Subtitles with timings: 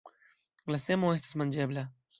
[0.75, 1.91] La semo estas manĝebla.